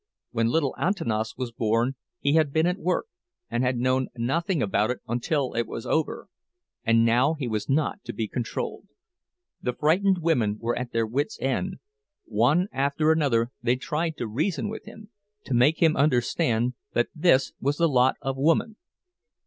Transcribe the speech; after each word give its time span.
When 0.31 0.47
little 0.47 0.73
Antanas 0.79 1.35
was 1.37 1.51
born 1.51 1.93
he 2.19 2.33
had 2.33 2.51
been 2.51 2.65
at 2.65 2.79
work, 2.79 3.05
and 3.51 3.63
had 3.63 3.77
known 3.77 4.07
nothing 4.17 4.59
about 4.59 4.89
it 4.89 4.99
until 5.07 5.53
it 5.53 5.67
was 5.67 5.85
over; 5.85 6.27
and 6.83 7.05
now 7.05 7.35
he 7.35 7.47
was 7.47 7.69
not 7.69 8.03
to 8.05 8.11
be 8.11 8.27
controlled. 8.27 8.87
The 9.61 9.73
frightened 9.73 10.17
women 10.23 10.57
were 10.59 10.75
at 10.75 10.91
their 10.91 11.05
wits' 11.05 11.37
end; 11.39 11.75
one 12.25 12.67
after 12.71 13.11
another 13.11 13.51
they 13.61 13.75
tried 13.75 14.17
to 14.17 14.25
reason 14.27 14.69
with 14.69 14.85
him, 14.85 15.09
to 15.43 15.53
make 15.53 15.83
him 15.83 15.95
understand 15.95 16.73
that 16.93 17.09
this 17.13 17.53
was 17.59 17.77
the 17.77 17.87
lot 17.87 18.15
of 18.23 18.35
woman. 18.37 18.77